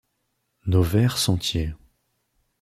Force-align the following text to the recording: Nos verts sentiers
Nos 0.65 0.81
verts 0.83 1.19
sentiers 1.19 1.75